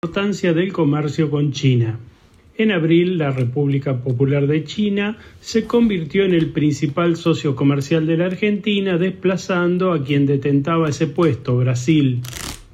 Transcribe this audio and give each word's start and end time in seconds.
importancia 0.00 0.54
del 0.54 0.72
comercio 0.72 1.28
con 1.28 1.50
China. 1.50 1.98
En 2.56 2.70
abril, 2.70 3.18
la 3.18 3.32
República 3.32 4.00
Popular 4.00 4.46
de 4.46 4.62
China 4.62 5.18
se 5.40 5.64
convirtió 5.64 6.22
en 6.22 6.34
el 6.34 6.52
principal 6.52 7.16
socio 7.16 7.56
comercial 7.56 8.06
de 8.06 8.16
la 8.16 8.26
Argentina, 8.26 8.96
desplazando 8.96 9.92
a 9.92 10.04
quien 10.04 10.24
detentaba 10.24 10.88
ese 10.88 11.08
puesto, 11.08 11.56
Brasil. 11.56 12.20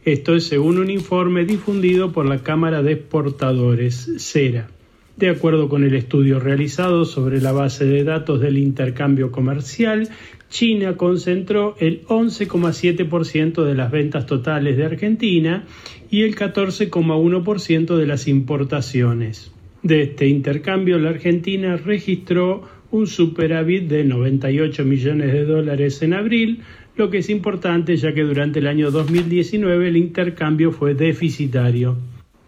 Esto 0.04 0.34
es 0.34 0.44
según 0.44 0.76
un 0.76 0.90
informe 0.90 1.46
difundido 1.46 2.12
por 2.12 2.26
la 2.26 2.42
Cámara 2.42 2.82
de 2.82 2.92
Exportadores, 2.92 4.10
CERA. 4.18 4.68
De 5.16 5.30
acuerdo 5.30 5.70
con 5.70 5.82
el 5.82 5.94
estudio 5.94 6.40
realizado 6.40 7.06
sobre 7.06 7.40
la 7.40 7.52
base 7.52 7.86
de 7.86 8.04
datos 8.04 8.38
del 8.42 8.58
intercambio 8.58 9.32
comercial, 9.32 10.10
China 10.54 10.96
concentró 10.96 11.74
el 11.80 12.06
11,7% 12.06 13.64
de 13.64 13.74
las 13.74 13.90
ventas 13.90 14.24
totales 14.24 14.76
de 14.76 14.84
Argentina 14.84 15.64
y 16.12 16.22
el 16.22 16.36
14,1% 16.36 17.96
de 17.96 18.06
las 18.06 18.28
importaciones. 18.28 19.50
De 19.82 20.02
este 20.02 20.28
intercambio, 20.28 21.00
la 21.00 21.10
Argentina 21.10 21.76
registró 21.76 22.62
un 22.92 23.08
superávit 23.08 23.88
de 23.88 24.04
98 24.04 24.84
millones 24.84 25.32
de 25.32 25.44
dólares 25.44 26.00
en 26.02 26.14
abril, 26.14 26.60
lo 26.94 27.10
que 27.10 27.18
es 27.18 27.30
importante 27.30 27.96
ya 27.96 28.14
que 28.14 28.22
durante 28.22 28.60
el 28.60 28.68
año 28.68 28.92
2019 28.92 29.88
el 29.88 29.96
intercambio 29.96 30.70
fue 30.70 30.94
deficitario. 30.94 31.96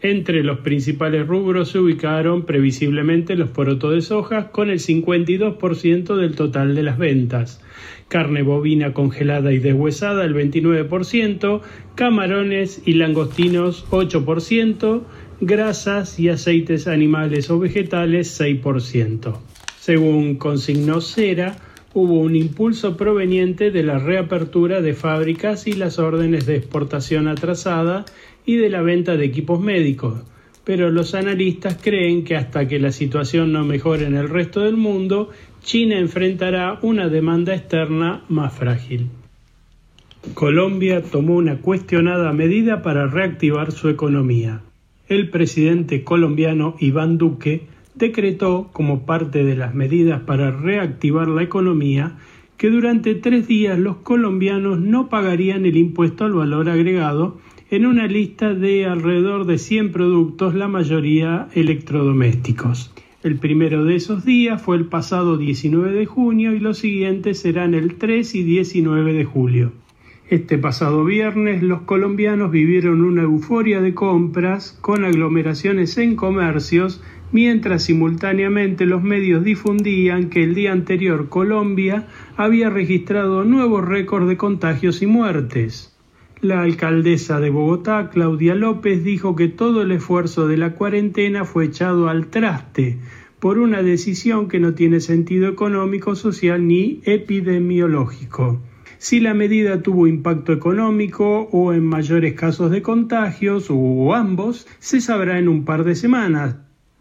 Entre 0.02 0.44
los 0.44 0.58
principales 0.58 1.26
rubros 1.26 1.70
se 1.70 1.78
ubicaron 1.78 2.44
previsiblemente 2.44 3.34
los 3.34 3.48
porotos 3.48 3.94
de 3.94 4.02
soja 4.02 4.50
con 4.50 4.68
el 4.68 4.78
52% 4.78 6.16
del 6.16 6.34
total 6.34 6.74
de 6.74 6.82
las 6.82 6.98
ventas, 6.98 7.62
carne 8.08 8.42
bovina 8.42 8.92
congelada 8.92 9.54
y 9.54 9.58
deshuesada 9.58 10.24
el 10.26 10.34
29%, 10.34 11.62
camarones 11.94 12.82
y 12.84 12.92
langostinos 12.92 13.86
8%, 13.90 15.02
grasas 15.40 16.20
y 16.20 16.28
aceites 16.28 16.88
animales 16.88 17.48
o 17.48 17.58
vegetales 17.58 18.38
6%. 18.38 19.38
Según 19.80 20.36
consignó 20.36 21.00
Cera, 21.00 21.56
hubo 21.94 22.20
un 22.20 22.36
impulso 22.36 22.98
proveniente 22.98 23.70
de 23.70 23.82
la 23.82 23.98
reapertura 23.98 24.82
de 24.82 24.92
fábricas 24.92 25.66
y 25.66 25.72
las 25.72 25.98
órdenes 25.98 26.44
de 26.44 26.56
exportación 26.56 27.26
atrasada 27.26 28.04
y 28.46 28.56
de 28.56 28.70
la 28.70 28.80
venta 28.80 29.16
de 29.16 29.26
equipos 29.26 29.60
médicos, 29.60 30.22
pero 30.64 30.90
los 30.90 31.14
analistas 31.14 31.78
creen 31.82 32.24
que 32.24 32.36
hasta 32.36 32.66
que 32.66 32.78
la 32.78 32.92
situación 32.92 33.52
no 33.52 33.64
mejore 33.64 34.06
en 34.06 34.16
el 34.16 34.28
resto 34.28 34.60
del 34.60 34.76
mundo, 34.76 35.30
China 35.62 35.98
enfrentará 35.98 36.78
una 36.82 37.08
demanda 37.08 37.54
externa 37.54 38.22
más 38.28 38.54
frágil. 38.54 39.08
Colombia 40.34 41.02
tomó 41.02 41.36
una 41.36 41.58
cuestionada 41.58 42.32
medida 42.32 42.82
para 42.82 43.06
reactivar 43.06 43.72
su 43.72 43.88
economía. 43.88 44.60
El 45.08 45.30
presidente 45.30 46.02
colombiano 46.02 46.74
Iván 46.80 47.16
Duque 47.16 47.66
decretó, 47.94 48.70
como 48.72 49.06
parte 49.06 49.44
de 49.44 49.56
las 49.56 49.74
medidas 49.74 50.22
para 50.22 50.50
reactivar 50.50 51.28
la 51.28 51.42
economía, 51.42 52.16
que 52.56 52.70
durante 52.70 53.14
tres 53.14 53.46
días 53.46 53.78
los 53.78 53.98
colombianos 53.98 54.80
no 54.80 55.08
pagarían 55.08 55.64
el 55.64 55.76
impuesto 55.76 56.24
al 56.24 56.32
valor 56.32 56.68
agregado 56.68 57.38
en 57.68 57.84
una 57.84 58.06
lista 58.06 58.54
de 58.54 58.86
alrededor 58.86 59.44
de 59.44 59.58
100 59.58 59.90
productos, 59.90 60.54
la 60.54 60.68
mayoría 60.68 61.48
electrodomésticos. 61.54 62.92
El 63.24 63.38
primero 63.40 63.84
de 63.84 63.96
esos 63.96 64.24
días 64.24 64.62
fue 64.62 64.76
el 64.76 64.84
pasado 64.84 65.36
19 65.36 65.90
de 65.90 66.06
junio 66.06 66.54
y 66.54 66.60
los 66.60 66.78
siguientes 66.78 67.40
serán 67.40 67.74
el 67.74 67.96
3 67.96 68.36
y 68.36 68.44
19 68.44 69.12
de 69.14 69.24
julio. 69.24 69.72
Este 70.30 70.58
pasado 70.58 71.04
viernes 71.04 71.60
los 71.62 71.82
colombianos 71.82 72.52
vivieron 72.52 73.02
una 73.02 73.22
euforia 73.22 73.80
de 73.80 73.94
compras 73.94 74.78
con 74.80 75.04
aglomeraciones 75.04 75.98
en 75.98 76.14
comercios 76.14 77.02
mientras 77.32 77.82
simultáneamente 77.82 78.86
los 78.86 79.02
medios 79.02 79.42
difundían 79.42 80.30
que 80.30 80.44
el 80.44 80.54
día 80.54 80.70
anterior 80.70 81.28
Colombia 81.28 82.06
había 82.36 82.70
registrado 82.70 83.44
nuevos 83.44 83.84
récords 83.84 84.28
de 84.28 84.36
contagios 84.36 85.02
y 85.02 85.06
muertes. 85.06 85.95
La 86.46 86.62
alcaldesa 86.62 87.40
de 87.40 87.50
Bogotá, 87.50 88.08
Claudia 88.08 88.54
López, 88.54 89.02
dijo 89.02 89.34
que 89.34 89.48
todo 89.48 89.82
el 89.82 89.90
esfuerzo 89.90 90.46
de 90.46 90.56
la 90.56 90.74
cuarentena 90.74 91.44
fue 91.44 91.64
echado 91.64 92.08
al 92.08 92.28
traste 92.28 92.98
por 93.40 93.58
una 93.58 93.82
decisión 93.82 94.46
que 94.46 94.60
no 94.60 94.72
tiene 94.72 95.00
sentido 95.00 95.48
económico, 95.48 96.14
social 96.14 96.68
ni 96.68 97.00
epidemiológico. 97.04 98.60
Si 98.98 99.18
la 99.18 99.34
medida 99.34 99.82
tuvo 99.82 100.06
impacto 100.06 100.52
económico 100.52 101.48
o 101.50 101.72
en 101.72 101.84
mayores 101.84 102.34
casos 102.34 102.70
de 102.70 102.80
contagios 102.80 103.66
o 103.68 104.14
ambos, 104.14 104.68
se 104.78 105.00
sabrá 105.00 105.40
en 105.40 105.48
un 105.48 105.64
par 105.64 105.82
de 105.82 105.96
semanas. 105.96 106.58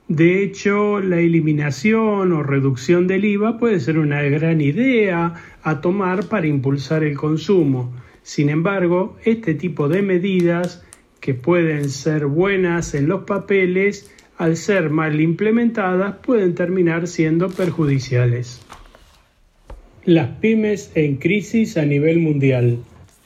De 0.08 0.42
hecho, 0.42 1.02
la 1.02 1.20
eliminación 1.20 2.32
o 2.32 2.42
reducción 2.42 3.06
del 3.06 3.26
IVA 3.26 3.60
puede 3.60 3.80
ser 3.80 4.00
una 4.00 4.24
gran 4.24 4.60
idea 4.60 5.36
a 5.62 5.82
tomar 5.82 6.26
para 6.30 6.48
impulsar 6.48 7.04
el 7.04 7.16
consumo. 7.16 7.94
Sin 8.26 8.50
embargo, 8.50 9.16
este 9.24 9.54
tipo 9.54 9.88
de 9.88 10.02
medidas, 10.02 10.84
que 11.22 11.36
pueden 11.36 11.90
ser 11.90 12.26
buenas 12.26 12.96
en 12.96 13.08
los 13.08 13.26
papeles, 13.26 14.12
al 14.36 14.58
ser 14.58 14.90
mal 14.90 15.22
implementadas 15.22 16.16
pueden 16.26 16.56
terminar 16.56 17.06
siendo 17.06 17.50
perjudiciales. 17.52 18.66
Las 20.06 20.40
pymes 20.40 20.92
en 20.96 21.18
crisis 21.18 21.78
a 21.78 21.86
nivel 21.86 22.18
mundial. 22.18 22.80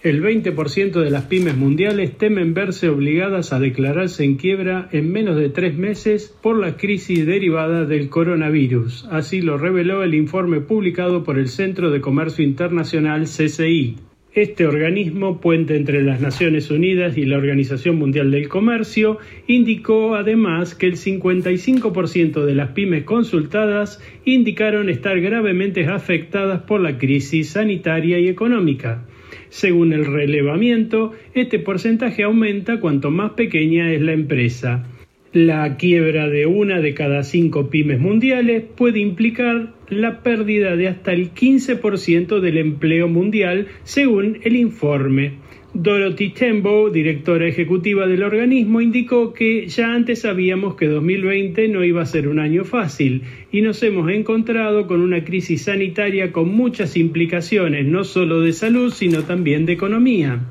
El 0.04 0.22
20% 0.22 0.92
de 1.02 1.10
las 1.10 1.24
pymes 1.24 1.56
mundiales 1.56 2.18
temen 2.18 2.54
verse 2.54 2.90
obligadas 2.90 3.54
a 3.54 3.62
declararse 3.62 4.26
en 4.26 4.36
quiebra 4.36 4.90
en 4.92 5.14
menos 5.14 5.38
de 5.38 5.48
tres 5.48 5.78
meses 5.78 6.36
por 6.42 6.58
la 6.58 6.76
crisis 6.76 7.26
derivada 7.26 7.86
del 7.86 8.10
coronavirus. 8.10 9.08
Así 9.12 9.42
lo 9.42 9.58
reveló 9.58 10.04
el 10.04 10.14
informe 10.14 10.60
publicado 10.60 11.24
por 11.24 11.40
el 11.40 11.48
Centro 11.48 11.90
de 11.90 12.02
Comercio 12.02 12.44
Internacional 12.44 13.28
CCI. 13.28 14.09
Este 14.40 14.66
organismo, 14.66 15.42
puente 15.42 15.76
entre 15.76 16.02
las 16.02 16.22
Naciones 16.22 16.72
Unidas 16.72 17.18
y 17.18 17.26
la 17.26 17.36
Organización 17.36 17.98
Mundial 17.98 18.32
del 18.32 18.48
Comercio, 18.48 19.18
indicó 19.48 20.16
además 20.16 20.76
que 20.76 20.86
el 20.86 20.96
55% 20.96 22.46
de 22.46 22.56
las 22.56 22.70
pymes 22.70 23.04
consultadas 23.04 24.02
indicaron 24.24 24.88
estar 24.88 25.20
gravemente 25.20 25.86
afectadas 25.88 26.62
por 26.62 26.80
la 26.80 26.98
crisis 26.98 27.50
sanitaria 27.50 28.18
y 28.18 28.30
económica. 28.30 29.04
Según 29.50 29.92
el 29.92 30.06
relevamiento, 30.06 31.12
este 31.34 31.60
porcentaje 31.60 32.24
aumenta 32.24 32.80
cuanto 32.80 33.12
más 33.12 33.32
pequeña 33.32 33.92
es 33.92 34.02
la 34.02 34.14
empresa. 34.14 34.86
La 35.34 35.78
quiebra 35.78 36.28
de 36.28 36.48
una 36.48 36.82
de 36.82 36.96
cada 36.96 37.22
cinco 37.22 37.70
pymes 37.70 38.00
mundiales 38.00 38.64
puede 38.64 39.00
implicar 39.00 39.76
la 39.88 40.24
pérdida 40.24 40.76
de 40.76 40.88
hasta 40.88 41.14
el 41.14 41.36
15% 41.36 42.40
del 42.40 42.58
empleo 42.58 43.08
mundial, 43.08 43.68
según 43.84 44.40
el 44.44 44.56
informe. 44.56 45.34
Dorothy 45.76 46.30
Tembo, 46.30 46.90
directora 46.90 47.48
ejecutiva 47.48 48.08
del 48.08 48.24
organismo, 48.24 48.82
indicó 48.82 49.32
que 49.32 49.68
ya 49.68 49.94
antes 49.94 50.22
sabíamos 50.22 50.74
que 50.74 50.88
2020 50.88 51.68
no 51.68 51.84
iba 51.84 52.02
a 52.02 52.08
ser 52.08 52.28
un 52.28 52.40
año 52.40 52.66
fácil 52.66 53.22
y 53.52 53.62
nos 53.62 53.84
hemos 53.84 54.10
encontrado 54.10 54.88
con 54.88 55.00
una 55.00 55.24
crisis 55.24 55.66
sanitaria 55.66 56.32
con 56.32 56.50
muchas 56.50 56.98
implicaciones, 56.98 57.86
no 57.86 58.04
solo 58.04 58.42
de 58.42 58.52
salud, 58.52 58.92
sino 58.92 59.22
también 59.22 59.68
de 59.68 59.74
economía. 59.74 60.42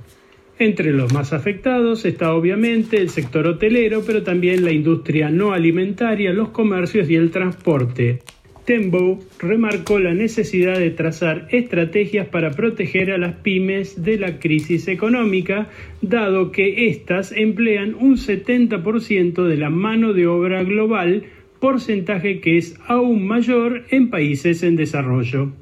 Entre 0.60 0.92
los 0.92 1.12
más 1.14 1.32
afectados 1.32 2.04
está 2.04 2.34
obviamente 2.34 2.96
el 2.96 3.10
sector 3.10 3.46
hotelero, 3.46 4.02
pero 4.04 4.24
también 4.24 4.64
la 4.64 4.72
industria 4.72 5.30
no 5.30 5.52
alimentaria, 5.52 6.32
los 6.32 6.48
comercios 6.48 7.08
y 7.08 7.14
el 7.14 7.30
transporte. 7.30 8.18
Tembo 8.64 9.20
remarcó 9.38 10.00
la 10.00 10.12
necesidad 10.14 10.76
de 10.78 10.90
trazar 10.90 11.46
estrategias 11.52 12.26
para 12.26 12.50
proteger 12.50 13.12
a 13.12 13.18
las 13.18 13.36
pymes 13.36 14.02
de 14.02 14.18
la 14.18 14.40
crisis 14.40 14.88
económica, 14.88 15.68
dado 16.02 16.50
que 16.50 16.88
éstas 16.88 17.32
emplean 17.32 17.94
un 17.94 18.16
70% 18.16 19.46
de 19.46 19.56
la 19.56 19.70
mano 19.70 20.12
de 20.12 20.26
obra 20.26 20.64
global, 20.64 21.22
porcentaje 21.60 22.40
que 22.40 22.58
es 22.58 22.76
aún 22.88 23.26
mayor 23.26 23.84
en 23.90 24.10
países 24.10 24.64
en 24.64 24.74
desarrollo. 24.74 25.52